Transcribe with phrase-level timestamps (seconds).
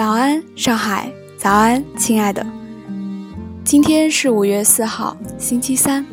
[0.00, 1.12] 早安，上海！
[1.36, 2.42] 早安，亲爱的。
[3.62, 6.06] 今天是五月四号，星期三。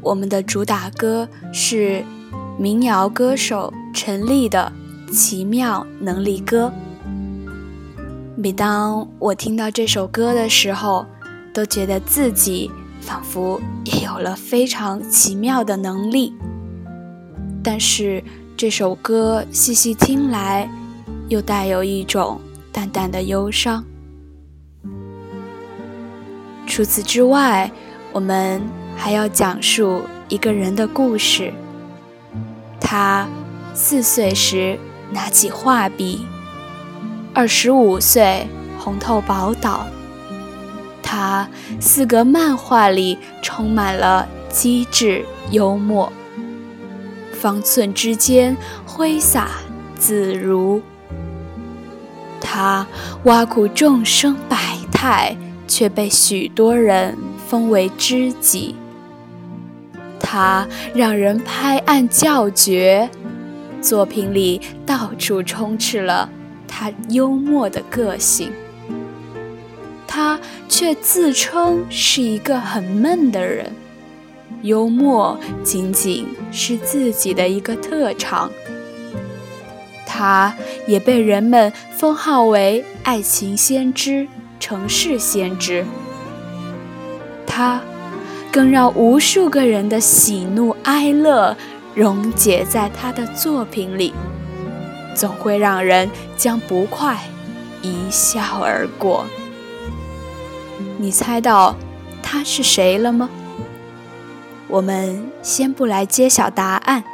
[0.00, 2.02] 我们的主打歌是
[2.58, 4.72] 民谣歌手陈粒的
[5.12, 6.72] 《奇妙能力歌》。
[8.36, 11.04] 每当我听到这首歌的时候，
[11.52, 12.70] 都觉得自己
[13.02, 16.32] 仿佛也有了非常奇妙的能力。
[17.62, 18.24] 但是
[18.56, 20.66] 这首歌细细听来，
[21.28, 22.40] 又带有一种
[22.76, 23.82] 淡淡的忧伤。
[26.66, 27.72] 除此之外，
[28.12, 28.60] 我们
[28.94, 31.50] 还要讲述一个人的故事。
[32.78, 33.26] 他
[33.72, 34.78] 四岁时
[35.10, 36.26] 拿起画笔，
[37.32, 38.46] 二十五岁
[38.78, 39.86] 红透宝岛。
[41.02, 41.48] 他
[41.80, 46.12] 四格漫画里充满了机智幽默，
[47.32, 49.48] 方寸之间挥洒
[49.94, 50.82] 自如。
[52.46, 52.86] 他
[53.24, 54.56] 挖苦众生百
[54.92, 55.36] 态。
[55.68, 58.76] 却被许多人封为知己。
[60.20, 63.10] 他让人拍案叫绝，
[63.82, 66.30] 作品里到处充斥了
[66.68, 68.52] 他幽默的个性。
[70.06, 73.72] 他却自称是一个很闷的人，
[74.62, 78.48] 幽默仅仅是自己的一个特长。
[80.16, 80.54] 他
[80.86, 84.26] 也被人们封号为爱情先知。
[84.58, 85.84] 城市先知，
[87.46, 87.78] 他
[88.50, 91.54] 更让无数个人的喜怒哀乐
[91.94, 94.14] 溶解在他的作品里，
[95.14, 97.18] 总会让人将不快
[97.82, 99.26] 一笑而过。
[100.96, 101.76] 你猜到
[102.22, 103.28] 他是谁了吗？
[104.68, 107.04] 我们先不来揭晓答案，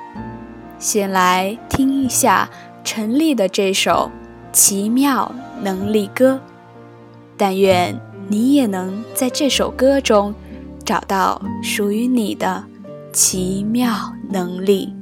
[0.79, 2.49] 先来听一下
[2.85, 4.11] 陈粒的这首
[4.57, 5.33] 《奇妙
[5.63, 6.35] 能力歌》。
[7.37, 7.99] 但愿
[8.29, 10.35] 你也能在这首歌中
[10.85, 12.65] 找到属于你的
[13.13, 15.02] 奇妙能力。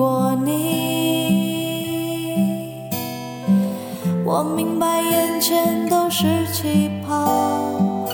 [0.00, 0.48] 过你。
[4.24, 6.24] 我明白眼前都是
[6.54, 8.08] 气泡，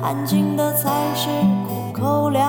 [0.00, 1.28] 安静的才是
[1.66, 2.41] 苦口良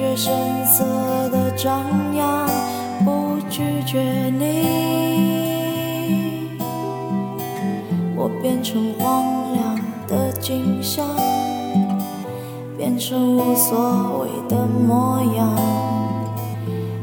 [0.00, 0.32] 拒绝声
[0.64, 1.84] 色的张
[2.16, 2.48] 扬，
[3.04, 4.00] 不拒绝
[4.30, 4.56] 你。
[8.16, 9.78] 我变成荒凉
[10.08, 11.06] 的景象，
[12.78, 15.54] 变成无所谓的模样，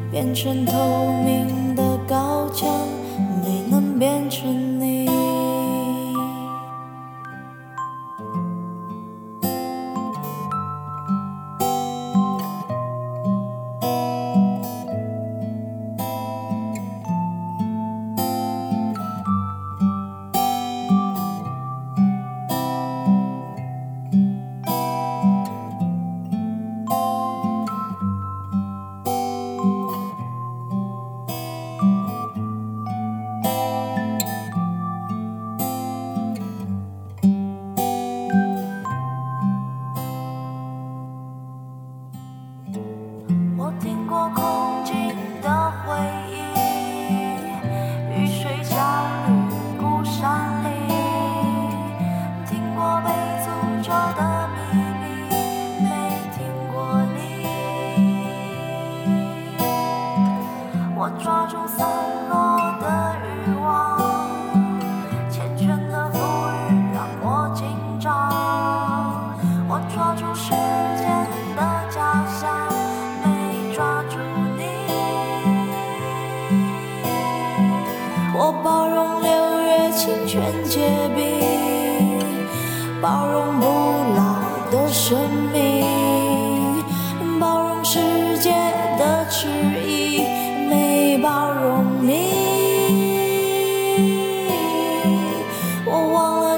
[0.09, 0.73] 变成透
[1.23, 1.45] 明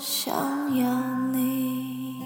[0.00, 0.32] 想
[0.76, 0.86] 要
[1.32, 2.22] 你。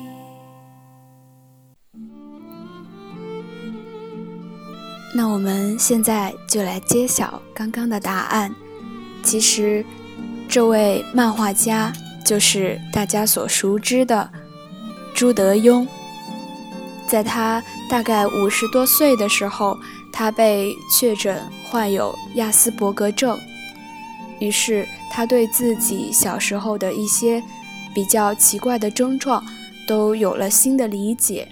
[5.15, 8.55] 那我们现在就来揭晓刚刚的答案。
[9.23, 9.83] 其实，
[10.51, 11.91] 这位漫画家
[12.23, 14.31] 就是大家所熟知的
[15.15, 15.87] 朱德庸。
[17.07, 19.79] 在他大概五十多岁的时候，
[20.13, 23.39] 他被确诊患有亚斯伯格症，
[24.41, 27.43] 于是他对自己小时候的一些
[27.95, 29.45] 比较奇怪的症状
[29.87, 31.49] 都有了新的理解，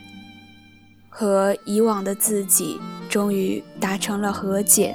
[1.08, 4.94] 和以往的自己终于达成了和解。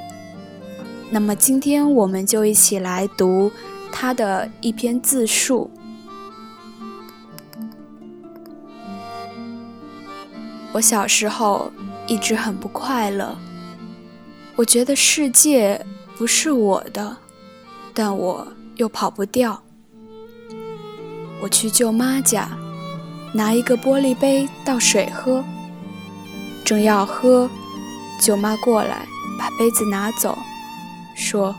[1.12, 3.52] 那么今天我们就一起来读
[3.92, 5.70] 他的一篇自述。
[10.74, 11.72] 我小时候
[12.08, 13.38] 一直很不快乐，
[14.56, 15.86] 我觉得世界
[16.18, 17.16] 不是我的，
[17.94, 19.62] 但我又跑不掉。
[21.46, 22.50] 我去舅妈家，
[23.32, 25.46] 拿一个玻璃杯倒水喝，
[26.66, 27.48] 正要喝，
[28.20, 29.06] 舅妈过来
[29.38, 30.36] 把杯子拿走，
[31.16, 31.56] 说：“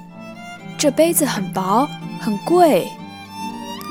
[0.77, 1.89] 这杯子很薄，
[2.19, 2.89] 很贵，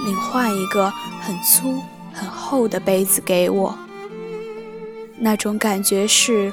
[0.05, 1.81] 另换一个很粗、
[2.11, 3.73] 很厚的杯子给我。”
[5.17, 6.51] 那种感觉是，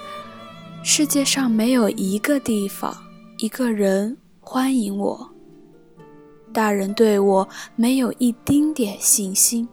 [0.85, 2.97] 世界上没有一个地方、
[3.39, 5.32] 一个人欢迎我。
[6.53, 9.69] 大人对我没有一丁点信心，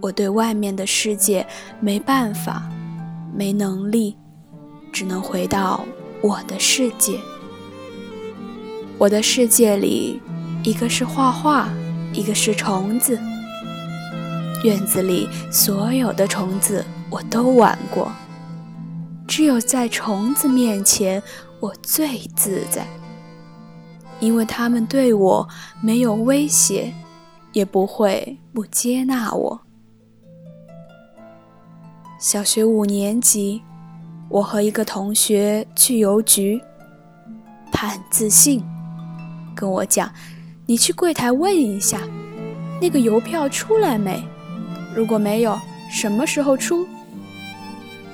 [0.00, 1.46] 我对外面的世界
[1.80, 2.70] 没办法、
[3.34, 4.16] 没能力，
[4.92, 5.84] 只能回到
[6.20, 7.18] 我的世界。
[8.98, 10.20] 我的世界里，
[10.62, 11.68] 一个是画画，
[12.12, 13.18] 一个是虫子。
[14.64, 16.84] 院子里所有的虫子。
[17.10, 18.12] 我都玩过，
[19.26, 21.22] 只有在虫子面前，
[21.58, 22.86] 我最自在，
[24.20, 25.48] 因为他们对我
[25.82, 26.92] 没有威胁，
[27.52, 29.60] 也不会不接纳我。
[32.18, 33.62] 小学五年级，
[34.28, 36.60] 我和一个同学去邮局，
[37.70, 38.62] 他很自信，
[39.54, 40.12] 跟我讲
[40.66, 42.00] ：“你去柜台问一下，
[42.80, 44.22] 那个邮票出来没？
[44.96, 45.56] 如果没有，
[45.90, 46.86] 什么时候出？”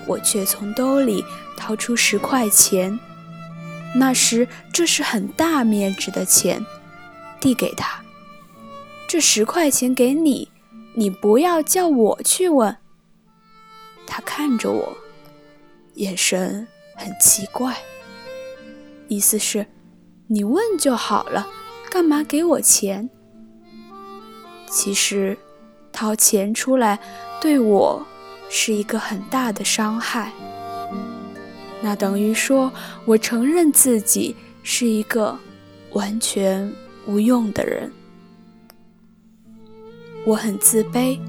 [0.07, 1.25] 我却从兜里
[1.57, 3.01] 掏出十块钱，
[3.95, 6.65] 那时这是很大面值的钱，
[7.41, 8.03] 递给他。
[9.07, 10.51] 这十块钱给你，
[10.95, 12.77] 你不要叫我去问。
[14.07, 14.97] 他看着我，
[15.95, 17.77] 眼神很奇怪，
[19.09, 19.67] 意思是，
[20.27, 21.47] 你问就好了，
[21.91, 23.09] 干嘛给我钱？
[24.69, 25.39] 其实，
[25.93, 26.99] 掏钱出来
[27.41, 28.07] 对我。
[28.51, 30.31] 是一个很大的伤害，
[31.85, 32.73] 那等于说
[33.05, 35.39] 我承认自己是一个
[35.93, 36.73] 完全
[37.07, 37.93] 无用的人，
[40.25, 41.21] 我很自卑。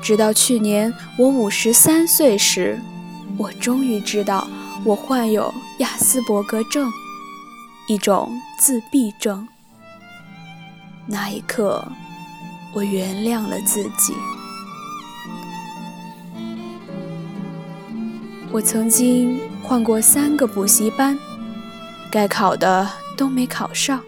[0.00, 2.78] 直到去年我五十三岁时，
[3.36, 4.46] 我终于知道
[4.84, 6.88] 我患有亚斯伯格症，
[7.88, 8.30] 一种
[8.60, 9.48] 自闭症。
[11.04, 11.84] 那一刻，
[12.72, 14.14] 我原谅了自己。
[18.52, 21.18] 我曾经换过三个补习班，
[22.10, 23.98] 该考的都没考上。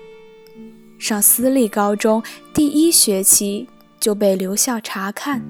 [0.98, 2.22] 上私立高中
[2.52, 3.66] 第一学期
[3.98, 5.42] 就被留校察看。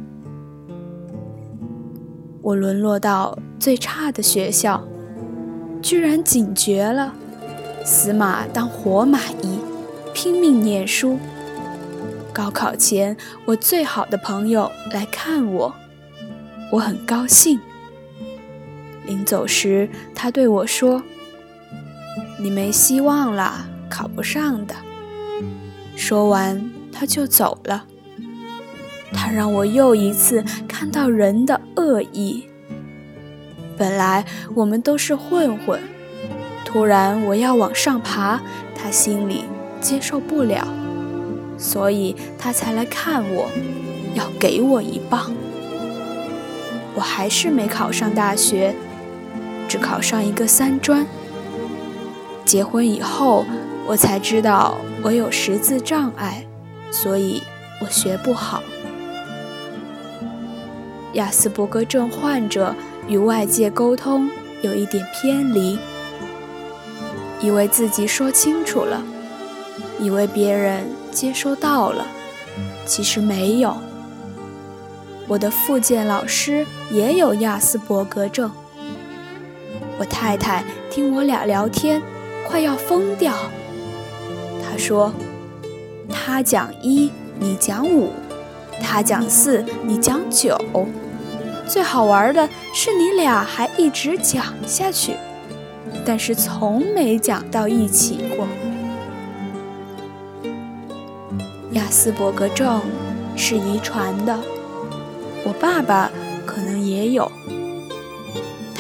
[2.41, 4.87] 我沦落到最差的学校，
[5.83, 7.13] 居然警觉了，
[7.85, 9.59] 死马当活马医，
[10.15, 11.19] 拼命念书。
[12.33, 15.75] 高考前，我最好的朋友来看我，
[16.71, 17.59] 我很高兴。
[19.07, 21.03] 临走时，他对我说
[22.41, 24.75] ：“你没希望了，考不上的。”
[25.97, 27.85] 说完，他就走了。
[29.13, 32.49] 他让我又一次看到人的恶意。
[33.77, 35.81] 本来我们都是混混，
[36.65, 38.41] 突然我要往上爬，
[38.75, 39.45] 他心里
[39.81, 40.67] 接受不了，
[41.57, 43.51] 所以他才来看我，
[44.15, 45.33] 要给我一棒。
[46.97, 48.75] 我还是没考上大学，
[49.69, 51.07] 只考上一个三专。
[52.45, 53.45] 结婚以后，
[53.87, 56.47] 我才知道我有识字障碍，
[56.91, 57.43] 所以
[57.81, 58.63] 我学不好。
[61.15, 62.75] 亚斯伯格症患者
[63.07, 64.29] 与外界沟通
[64.63, 65.79] 有一点偏离，
[67.41, 69.03] 以为自己说清楚了，
[70.01, 72.07] 以为别人接收到了，
[72.85, 73.77] 其实没有。
[75.27, 78.51] 我的复健老师也有亚斯伯格症，
[79.99, 82.03] 我太太听我俩聊天。
[82.47, 83.33] 快要疯掉！
[84.63, 85.13] 她说
[86.09, 88.11] ：“他讲一，你讲五；
[88.83, 90.57] 他讲四，你讲九。
[91.67, 95.15] 最好玩的是你俩还一直讲下去，
[96.05, 98.47] 但是从没讲到一起过。”
[101.73, 102.83] 亚斯伯格症
[103.35, 104.39] 是遗传的，
[105.45, 106.11] 我爸爸
[106.47, 107.33] 可能也有。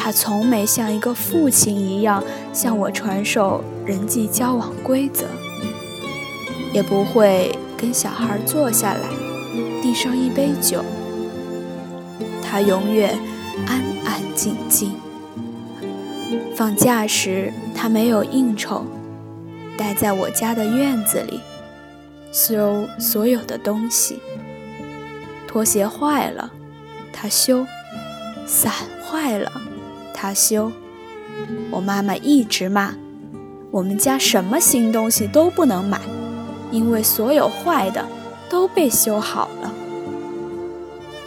[0.04, 5.24] 他从没像一个父亲一样向我传授人际交往规则，
[6.74, 9.08] 也不会跟小孩坐下来
[9.80, 10.84] 递上一杯酒。
[12.42, 13.18] 他永远
[13.66, 14.92] 安安静静。
[16.54, 18.84] 放假时，他没有应酬，
[19.78, 21.40] 待在我家的院子里，
[22.30, 24.20] 修所有的东西。
[25.48, 26.50] 拖鞋坏了，
[27.10, 27.64] 他修；
[28.46, 28.70] 伞
[29.02, 29.50] 坏了。
[30.24, 30.72] 他修，
[31.70, 32.94] 我妈妈一直骂，
[33.70, 36.00] 我们家什么新东西都不能买，
[36.70, 38.02] 因为所有坏的
[38.48, 39.70] 都被修好了。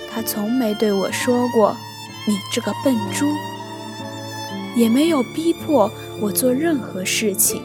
[0.10, 1.78] 他从没对我说过
[2.28, 3.28] “你这个笨猪”，
[4.76, 7.62] 也没有逼迫我做任何事情。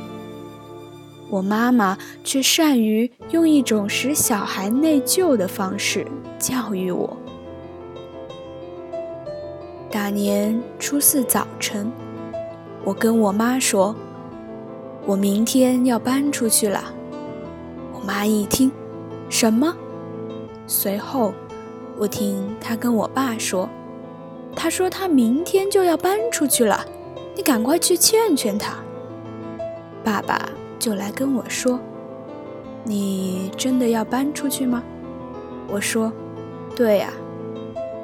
[1.30, 6.06] 我妈妈却善于用一种使小孩内疚的方式
[6.38, 7.16] 教育我。
[10.02, 11.88] 大年初四早晨，
[12.82, 13.94] 我跟我妈说
[15.06, 16.92] ：“我明天要搬出去了。”
[17.94, 18.68] 我妈一听，
[19.28, 19.72] 什么？
[20.66, 21.32] 随后，
[21.96, 23.68] 我听她跟我爸说
[24.56, 26.84] ：“他说他明天就要搬出去了，
[27.36, 28.74] 你赶快去劝劝他。”
[30.02, 30.48] 爸爸
[30.80, 31.78] 就来跟我说
[32.82, 34.82] ：“你真的要搬出去吗？”
[35.70, 36.12] 我说
[36.74, 37.10] ：“对呀。”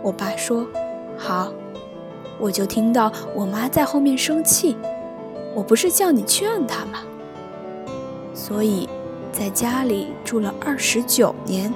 [0.00, 0.64] 我爸说
[1.18, 1.52] ：“好。”
[2.38, 4.76] 我就听到我妈在后面生气，
[5.54, 7.00] 我不是叫你劝她吗？
[8.34, 8.88] 所以，
[9.32, 11.72] 在家里住了二十九年，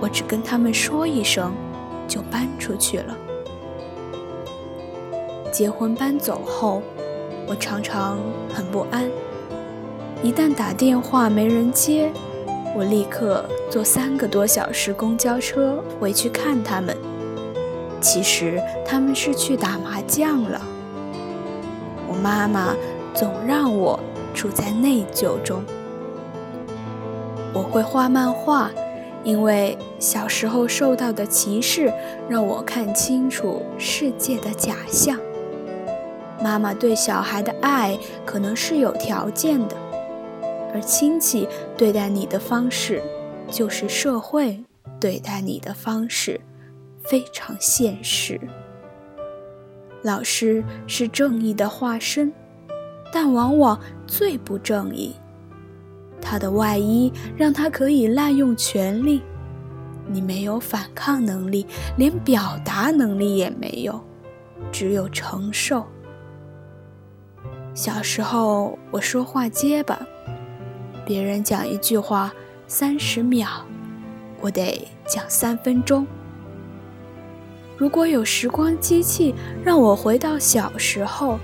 [0.00, 1.52] 我只跟他们说一声，
[2.08, 3.16] 就搬出去了。
[5.52, 6.82] 结婚搬走后，
[7.46, 8.18] 我常常
[8.52, 9.08] 很不安。
[10.22, 12.12] 一旦打电话没人接，
[12.76, 16.96] 我立刻坐三个多小时公交车回去看他们。
[18.00, 20.60] 其实他们是去打麻将了。
[22.08, 22.74] 我妈妈
[23.14, 23.98] 总让我
[24.34, 25.62] 处在内疚中。
[27.52, 28.70] 我会画漫画，
[29.24, 31.92] 因为小时候受到的歧视
[32.28, 35.18] 让我看清楚世界的假象。
[36.40, 39.76] 妈妈对小孩的爱可能是有条件的，
[40.72, 43.02] 而亲戚对待你的方式，
[43.50, 44.62] 就是社会
[45.00, 46.40] 对待你的方式。
[47.08, 48.40] 非常现实。
[50.02, 52.32] 老师是正义的化身，
[53.12, 55.14] 但往往最不正义。
[56.20, 59.22] 他的外衣让他可以滥用权力，
[60.06, 64.00] 你没有反抗能力，连表达能力也没有，
[64.70, 65.86] 只有承受。
[67.72, 69.98] 小时候我说话结巴，
[71.06, 72.32] 别人讲一句话
[72.66, 73.48] 三十秒，
[74.40, 76.06] 我得讲三分钟。
[77.78, 79.32] 如果有时光机器
[79.64, 81.38] 让我回到小时候，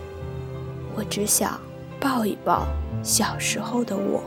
[0.97, 1.61] 我只想
[2.00, 2.67] 抱一抱
[3.05, 4.21] 小时候的我。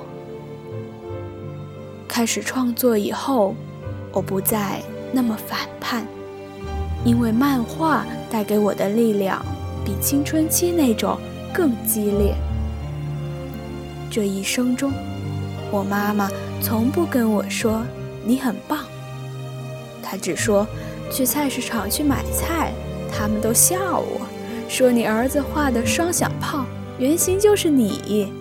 [2.08, 3.54] 开始创作以后，
[4.14, 6.08] 我不再那么反叛，
[7.04, 9.46] 因为漫画带给我的力量
[9.84, 11.20] 比青春期那种
[11.54, 12.34] 更激烈。
[14.10, 14.94] 这一生中，
[15.70, 16.30] 我妈妈
[16.62, 17.84] 从不跟我说
[18.24, 18.86] 你很棒，
[20.02, 20.66] 她只说。
[21.12, 22.72] 去菜市场去买菜，
[23.12, 24.22] 他们都笑我，
[24.70, 26.66] 说你儿子画的双响炮
[27.00, 28.32] 原型就是你。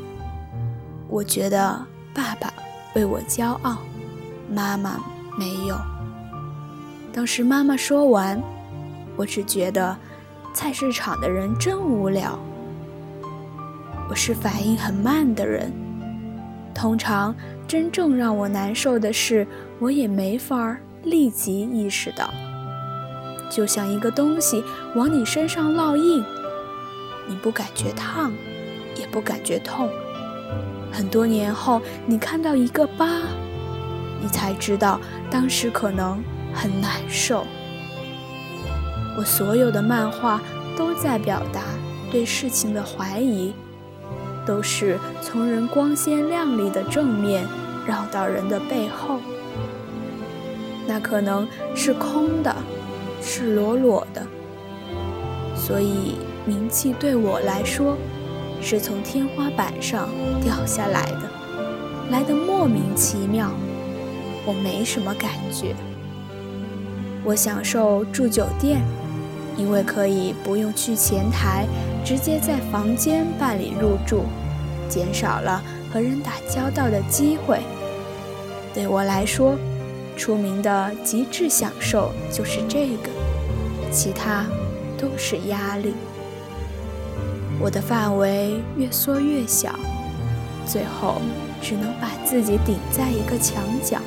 [1.08, 2.52] 我觉得爸爸
[2.94, 3.78] 为我骄傲，
[4.52, 5.00] 妈妈
[5.38, 5.76] 没有。
[7.12, 8.42] 当时妈妈说完，
[9.16, 9.96] 我只觉得
[10.52, 12.38] 菜市场的人真无聊。
[14.08, 15.72] 我是反应很慢的人，
[16.74, 17.34] 通常
[17.66, 19.46] 真正让我难受的事，
[19.78, 22.28] 我也没法立即意识到。
[23.50, 26.24] 就像一个东西往你身上烙印，
[27.26, 28.32] 你不感觉烫，
[28.96, 29.88] 也不感觉痛。
[30.92, 33.06] 很多年后，你看到一个疤，
[34.22, 35.00] 你才知道
[35.30, 36.22] 当时可能
[36.54, 37.44] 很难受。
[39.18, 40.40] 我所有的漫画
[40.76, 41.62] 都在表达
[42.10, 43.54] 对事情的怀疑，
[44.46, 47.46] 都是从人光鲜亮丽的正面
[47.86, 49.20] 绕到人的背后。
[50.86, 52.54] 那可能是空的，
[53.28, 54.24] 赤裸裸的。
[55.56, 56.14] 所以
[56.44, 57.96] 名气对我来说，
[58.62, 60.08] 是从天花板上
[60.40, 61.22] 掉下来的，
[62.10, 63.50] 来的莫名其妙。
[64.46, 65.74] 我没什么感觉。
[67.24, 68.80] 我享受住酒店。
[69.58, 71.66] 因为可以不用去前台，
[72.04, 74.24] 直接在房间办理入住，
[74.86, 77.60] 减少了和人打交道的机会。
[78.74, 79.56] 对我来说，
[80.14, 83.08] 出名的极致享受就是这个，
[83.90, 84.44] 其他
[84.98, 85.94] 都是压力。
[87.58, 89.74] 我的范围越缩越小，
[90.66, 91.22] 最后
[91.60, 93.98] 只能把自己顶在一个墙角。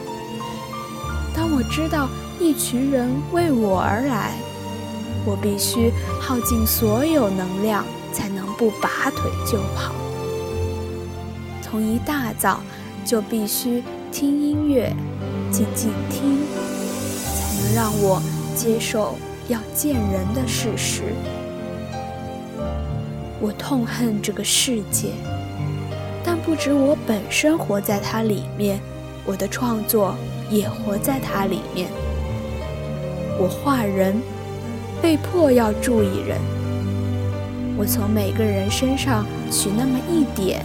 [1.36, 2.08] 当我知道
[2.40, 4.34] 一群人为我而来。
[5.26, 7.84] 我必须耗尽所有能量，
[8.14, 9.94] 才能不拔腿就跑。
[11.62, 12.62] 从一大早
[13.06, 14.96] 就必须听音乐，
[15.52, 16.38] 静静听，
[17.36, 18.22] 才能让我
[18.56, 19.18] 接受
[19.50, 21.04] 要见人的事实。
[23.42, 25.10] 我痛恨这个世界，
[26.24, 28.80] 但不止我本身活在它里面，
[29.26, 30.16] 我的创作
[30.50, 31.90] 也活在它里面。
[33.38, 34.16] 我画人。
[35.02, 36.38] 被迫要注意人，
[37.78, 40.62] 我从每个人身上取那么一点，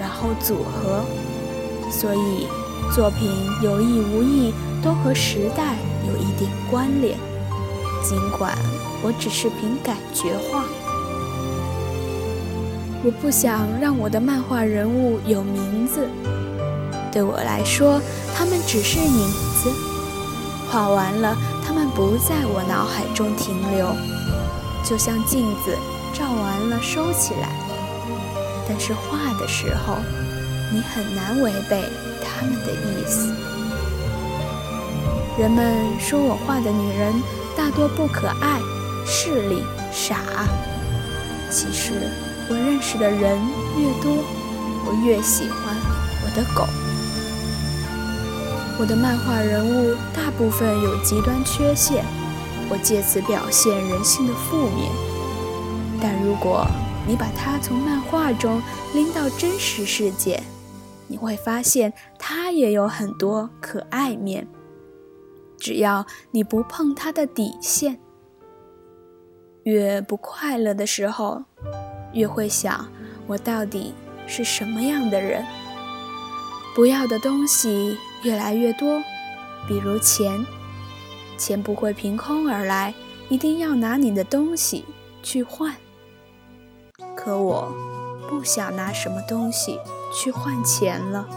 [0.00, 1.04] 然后组合，
[1.88, 2.48] 所以
[2.92, 3.30] 作品
[3.62, 5.76] 有意无意都和时代
[6.08, 7.16] 有一点关联。
[8.02, 8.56] 尽管
[9.02, 10.64] 我只是凭感觉画，
[13.04, 16.08] 我不想让我的漫画人物有名字，
[17.12, 18.00] 对我来说，
[18.34, 19.28] 他们只是影
[19.62, 19.70] 子。
[20.70, 21.36] 画完了。
[21.68, 23.94] 他们不在我脑海中停留，
[24.82, 25.76] 就像镜子
[26.14, 27.50] 照完了收起来。
[28.66, 29.98] 但是画的时候，
[30.72, 31.84] 你很难违背
[32.24, 33.34] 他们的意思。
[35.38, 37.12] 人们说我画的女人
[37.58, 38.60] 大多不可爱、
[39.04, 40.20] 势利、傻。
[41.50, 41.92] 其实
[42.48, 43.36] 我认识的人
[43.76, 44.22] 越多，
[44.86, 45.74] 我越喜欢
[46.22, 46.64] 我的狗。
[48.78, 52.04] 我的漫画人物大部分有极端缺陷，
[52.70, 54.92] 我借此表现人性的负面。
[56.00, 56.64] 但如果
[57.08, 58.62] 你把它从漫画中
[58.94, 60.40] 拎到真实世界，
[61.08, 64.46] 你会发现它也有很多可爱面。
[65.58, 67.98] 只要你不碰它的底线，
[69.64, 71.42] 越不快乐的时候，
[72.12, 72.88] 越会想
[73.26, 73.94] 我到底
[74.26, 75.44] 是什么样的人。
[76.74, 77.98] 不要的东西。
[78.24, 79.00] 越来越多，
[79.68, 80.44] 比如钱，
[81.36, 82.92] 钱不会凭空而来，
[83.28, 84.84] 一定要拿你的东西
[85.22, 85.72] 去换。
[87.14, 87.72] 可我
[88.28, 89.78] 不想拿什么东西
[90.12, 91.28] 去换钱了。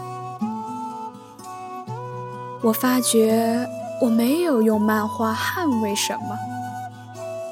[2.62, 3.64] 我发觉
[4.02, 6.36] 我没有用漫画捍卫什么，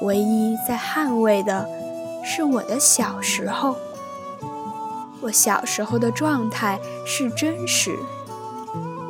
[0.01, 1.65] 唯一在捍卫的
[2.25, 3.77] 是我的小时候。
[5.21, 7.97] 我小时候的状态是真实。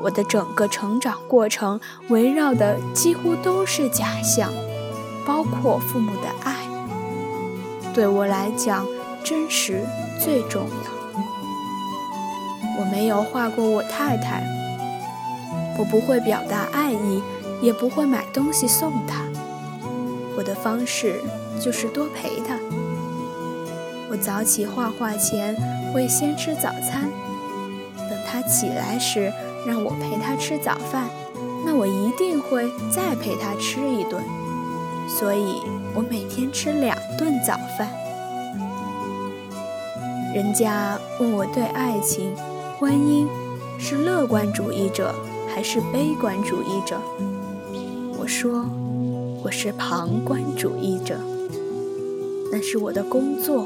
[0.03, 4.53] 我的整个成长过程围绕的几乎都是假象，
[5.25, 6.57] 包括父母的爱。
[7.91, 8.85] 对我来讲，
[9.23, 9.83] 真实
[10.23, 11.09] 最重要。
[12.79, 14.43] 我没有画过我太太，
[15.81, 17.23] 我不会表达爱意，
[17.59, 19.23] 也不会买东西送他。
[20.37, 21.19] 我的方式
[21.59, 22.55] 就是多陪他。
[24.11, 25.55] 我早起画画前
[25.91, 27.09] 会先吃早餐，
[28.07, 29.33] 等他起来时。
[29.63, 31.07] 让我陪他吃早饭，
[31.63, 34.19] 那我一定会再陪他吃一顿，
[35.07, 35.61] 所以
[35.93, 37.87] 我每天吃两顿早饭。
[40.33, 42.35] 人家问我对爱情、
[42.79, 43.27] 婚姻
[43.77, 45.13] 是乐观主义者
[45.53, 46.99] 还是悲观主义者，
[48.17, 48.65] 我说
[49.43, 51.17] 我是旁观主义者。
[52.51, 53.65] 那是我的工作，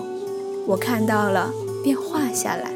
[0.65, 1.51] 我看到了
[1.83, 2.71] 便画下来。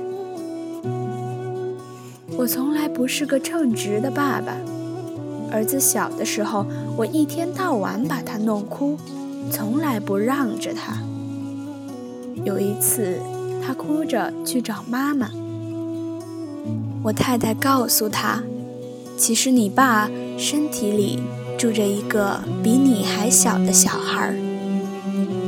[2.38, 4.54] 我从来不是个称职的爸爸。
[5.52, 8.96] 儿子小的时候，我一天到晚把他弄哭，
[9.52, 10.94] 从来不让着他。
[12.46, 13.20] 有一次，
[13.66, 15.30] 他哭着去找妈妈，
[17.04, 18.44] 我太太告诉他
[19.20, 21.20] ：“其实你爸身体里
[21.58, 24.34] 住着一个比你还小的小孩。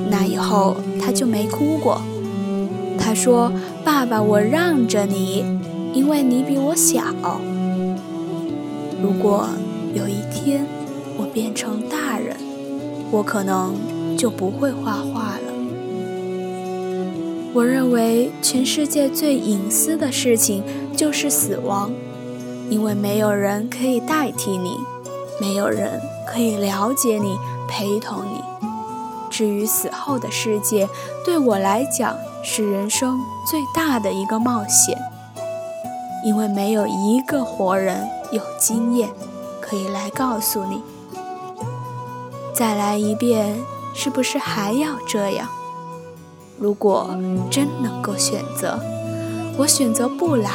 [0.09, 2.01] 那以后他就没哭过。
[2.99, 3.49] 他说
[3.85, 5.45] ：“爸爸，我让着你，
[5.93, 7.01] 因为你比我小。
[9.01, 9.47] 如果
[9.95, 10.65] 有一天
[11.17, 12.35] 我变成大人，
[13.09, 13.73] 我可能
[14.17, 15.53] 就不会画画了。”
[17.55, 20.61] 我认为全世界最隐私的事情
[20.95, 21.91] 就是死亡，
[22.71, 24.79] 因为没有人可以代替你，
[25.41, 28.41] 没有人可以了解你、陪同你。
[29.29, 30.87] 至于死后的世界，
[31.25, 34.97] 对我来讲是人生最大的一个冒险，
[36.23, 39.09] 因为没有一个活人有经验
[39.59, 40.81] 可以来告诉你。
[42.53, 43.59] 再来一遍，
[43.93, 45.49] 是不是还要这样？
[46.57, 47.09] 如果
[47.49, 48.79] 真能够选择，
[49.57, 50.49] 我选择不来，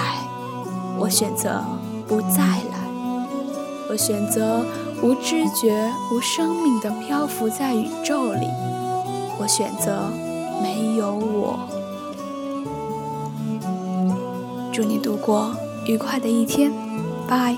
[0.99, 1.63] 我选择
[2.09, 2.89] 不再来，
[3.89, 4.65] 我选择
[5.03, 8.47] 无知觉、无生命的漂浮在宇宙里，
[9.39, 10.09] 我选择
[10.63, 11.59] 没有我。
[14.73, 16.73] 祝你度过愉快的一天，
[17.27, 17.57] 拜。